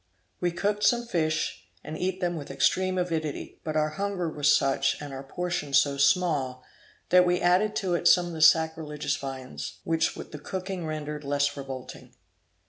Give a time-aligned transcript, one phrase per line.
[0.39, 4.99] We cooked some fish and eat them with extreme avidity; but our hunger was such,
[4.99, 6.63] and our portion so small,
[7.09, 11.55] that we added to it some of the sacrilegious viands, which the cooking rendered less
[11.55, 12.15] revolting.